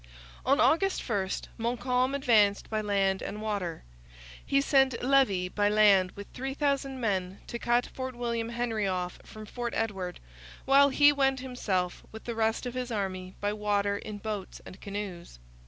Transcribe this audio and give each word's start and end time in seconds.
On 0.47 0.59
August 0.59 1.07
1 1.07 1.29
Montcalm 1.59 2.15
advanced 2.15 2.71
by 2.71 2.81
land 2.81 3.21
and 3.21 3.39
water. 3.39 3.83
He 4.43 4.59
sent 4.59 5.03
Levis 5.03 5.49
by 5.49 5.69
land 5.69 6.13
with 6.13 6.25
3,000 6.33 6.99
men 6.99 7.37
to 7.45 7.59
cut 7.59 7.85
Fort 7.85 8.15
William 8.15 8.49
Henry 8.49 8.87
off 8.87 9.19
from 9.23 9.45
Fort 9.45 9.75
Edward, 9.75 10.19
while 10.65 10.89
he 10.89 11.11
went 11.13 11.41
himself, 11.41 12.01
with 12.11 12.23
the 12.23 12.33
rest 12.33 12.65
of 12.65 12.73
his 12.73 12.91
army, 12.91 13.35
by 13.41 13.53
water 13.53 13.95
in 13.99 14.17
boats 14.17 14.59
and 14.65 14.81
canoes. 14.81 15.37